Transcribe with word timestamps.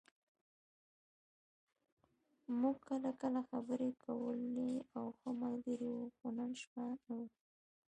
موږ 2.59 2.77
کله 2.89 3.09
کله 3.21 3.41
خبرې 3.49 3.91
کولې 4.03 4.71
او 4.97 5.05
ښه 5.17 5.29
ملګري 5.43 5.89
وو، 5.95 6.07
خو 6.17 6.27
نن 6.37 6.51
شپه 6.61 6.83
نه 7.05 7.13
و. 7.19 7.21